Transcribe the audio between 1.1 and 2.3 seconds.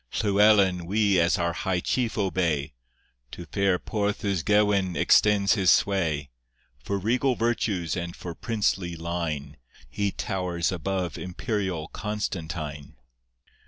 as our high chief